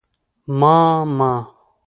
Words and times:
_ما، 0.59 0.77
ما 1.17 1.31